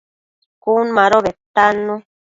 Cun 0.63 0.85
mado 0.97 1.17
bedtannu 1.25 1.93